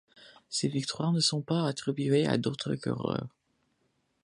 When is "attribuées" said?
1.67-2.25